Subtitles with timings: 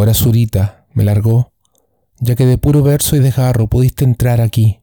[0.00, 1.52] Ahora Zurita me largó,
[2.20, 4.80] ya que de puro verso y desgarro pudiste entrar aquí,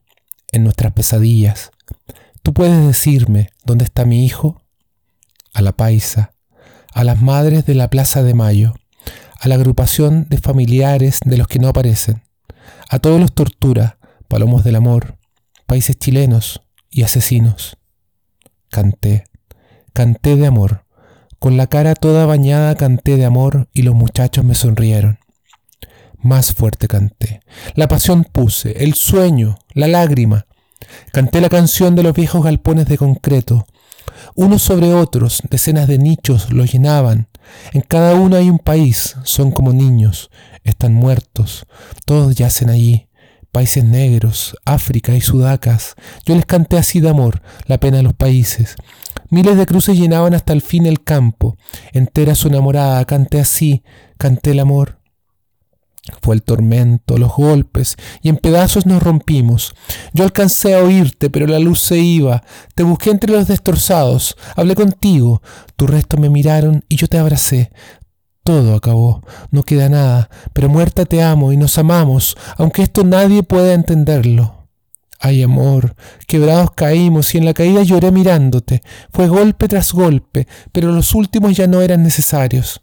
[0.52, 1.72] en nuestras pesadillas.
[2.44, 4.62] ¿Tú puedes decirme dónde está mi hijo?
[5.52, 6.34] A la paisa,
[6.94, 8.74] a las madres de la Plaza de Mayo,
[9.40, 12.22] a la agrupación de familiares de los que no aparecen,
[12.88, 13.98] a todos los tortura,
[14.28, 15.18] palomos del amor,
[15.66, 17.76] países chilenos y asesinos.
[18.70, 19.24] Canté,
[19.92, 20.84] canté de amor,
[21.38, 25.18] con la cara toda bañada canté de amor y los muchachos me sonrieron.
[26.20, 27.40] Más fuerte canté,
[27.74, 30.46] la pasión puse, el sueño, la lágrima.
[31.12, 33.66] Canté la canción de los viejos galpones de concreto.
[34.34, 37.28] Unos sobre otros, decenas de nichos los llenaban.
[37.72, 40.30] En cada uno hay un país, son como niños,
[40.64, 41.66] están muertos,
[42.04, 43.08] todos yacen allí
[43.52, 45.94] países negros, África y Sudacas.
[46.24, 48.76] Yo les canté así de amor, la pena de los países.
[49.30, 51.56] Miles de cruces llenaban hasta el fin el campo.
[51.92, 53.82] Entera su enamorada, canté así,
[54.16, 54.98] canté el amor.
[56.22, 59.74] Fue el tormento, los golpes, y en pedazos nos rompimos.
[60.14, 62.42] Yo alcancé a oírte, pero la luz se iba.
[62.74, 65.42] Te busqué entre los destrozados, hablé contigo.
[65.76, 67.70] Tu resto me miraron y yo te abracé.
[68.42, 73.42] Todo acabó, no queda nada, pero muerta te amo y nos amamos, aunque esto nadie
[73.42, 74.57] pueda entenderlo.
[75.20, 75.96] Ay, amor,
[76.28, 78.82] quebrados caímos y en la caída lloré mirándote.
[79.12, 82.80] Fue golpe tras golpe, pero los últimos ya no eran necesarios.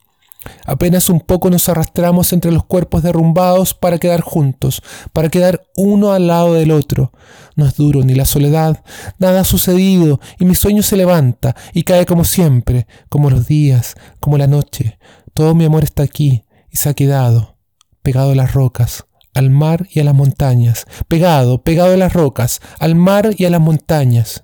[0.66, 4.82] Apenas un poco nos arrastramos entre los cuerpos derrumbados para quedar juntos,
[5.14, 7.12] para quedar uno al lado del otro.
[7.56, 8.84] No es duro ni la soledad,
[9.18, 13.96] nada ha sucedido y mi sueño se levanta y cae como siempre, como los días,
[14.20, 15.00] como la noche.
[15.34, 17.58] Todo mi amor está aquí y se ha quedado,
[18.02, 19.06] pegado a las rocas,
[19.36, 23.50] al mar y a las montañas, pegado, pegado a las rocas, al mar y a
[23.52, 24.44] las montañas.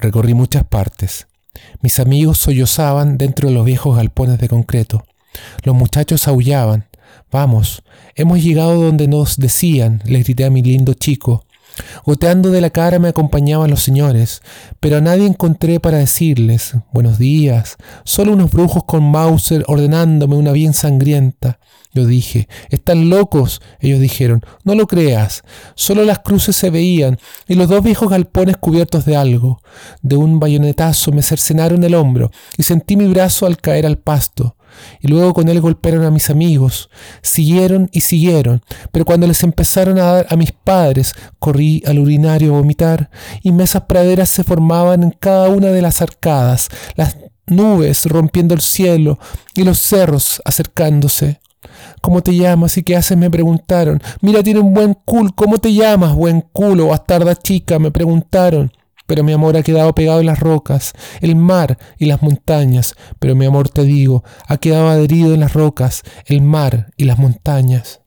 [0.00, 1.28] Recorrí muchas partes.
[1.80, 5.04] Mis amigos sollozaban dentro de los viejos galpones de concreto.
[5.62, 6.86] Los muchachos aullaban.
[7.30, 7.82] Vamos,
[8.14, 11.44] hemos llegado donde nos decían, le grité a mi lindo chico.
[12.04, 14.42] Goteando de la cara me acompañaban los señores,
[14.80, 20.52] pero a nadie encontré para decirles buenos días, solo unos brujos con Mauser ordenándome una
[20.52, 21.58] bien sangrienta.
[21.94, 23.60] Yo dije, están locos.
[23.78, 25.42] Ellos dijeron, no lo creas.
[25.74, 29.60] Solo las cruces se veían y los dos viejos galpones cubiertos de algo.
[30.00, 34.56] De un bayonetazo me cercenaron el hombro y sentí mi brazo al caer al pasto
[35.00, 36.90] y luego con él golpearon a mis amigos.
[37.22, 42.54] Siguieron y siguieron, pero cuando les empezaron a dar a mis padres, corrí al urinario
[42.54, 43.10] a vomitar,
[43.42, 47.16] inmensas praderas se formaban en cada una de las arcadas, las
[47.46, 49.18] nubes rompiendo el cielo
[49.54, 51.40] y los cerros acercándose.
[52.00, 53.16] ¿Cómo te llamas y qué haces?
[53.16, 54.02] me preguntaron.
[54.20, 55.30] Mira, tiene un buen culo.
[55.34, 56.88] ¿Cómo te llamas, buen culo?
[56.88, 58.72] Bastarda chica, me preguntaron
[59.12, 63.34] pero mi amor ha quedado pegado en las rocas, el mar y las montañas, pero
[63.34, 68.00] mi amor, te digo, ha quedado adherido en las rocas, el mar y las montañas.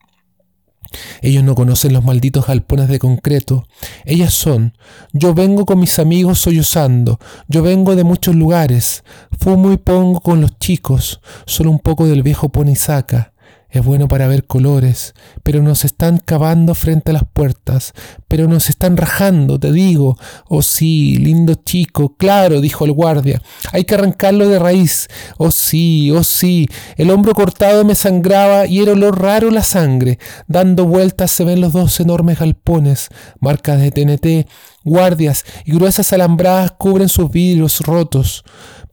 [1.21, 3.67] Ellos no conocen los malditos galpones de concreto.
[4.03, 4.75] Ellas son.
[5.13, 7.19] Yo vengo con mis amigos sollozando.
[7.47, 9.03] Yo vengo de muchos lugares.
[9.37, 11.21] Fumo y pongo con los chicos.
[11.45, 13.34] Solo un poco del viejo saca.
[13.75, 15.13] Es bueno para ver colores,
[15.43, 17.91] pero nos están cavando frente a las puertas,
[18.29, 20.17] pero nos están rajando, te digo.
[20.47, 23.41] Oh sí, lindo chico, claro, dijo el guardia.
[23.73, 25.09] Hay que arrancarlo de raíz.
[25.37, 26.69] Oh sí, oh sí.
[26.95, 30.19] El hombro cortado me sangraba y era olor raro la sangre.
[30.47, 33.09] Dando vueltas se ven los dos enormes galpones,
[33.41, 34.49] marcas de TNT,
[34.85, 38.45] guardias y gruesas alambradas cubren sus vidrios rotos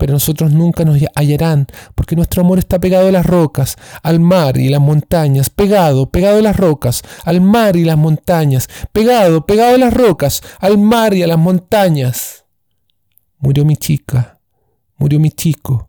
[0.02, 4.56] pero nosotros nunca nos hallarán, porque nuestro amor está pegado a las rocas, al mar
[4.56, 9.76] y las montañas, pegado, pegado a las rocas, al mar y las montañas, pegado, pegado
[9.76, 12.46] a las rocas, al mar y a las montañas.
[13.38, 14.40] Murió mi chica,
[14.96, 15.88] murió mi chico,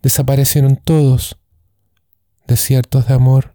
[0.00, 1.36] desaparecieron todos,
[2.46, 3.53] desiertos de amor.